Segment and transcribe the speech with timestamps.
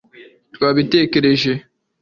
[0.55, 1.51] twabitekereje